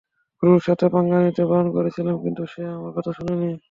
গুরুর 0.43 0.61
সাথে 0.67 0.85
পাঙ্গা 0.93 1.17
নিতে 1.19 1.43
বারণ 1.45 1.67
করেছিলাম, 1.73 2.15
কিন্তু 2.23 2.41
সে 2.53 2.61
আমার 2.77 2.91
কথা 2.97 3.11
শুনেনি। 3.17 3.51